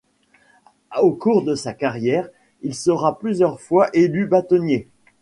[0.99, 2.27] Au cours de sa carrière,
[2.63, 4.87] il sera plusieurs fois élu bâtonnier.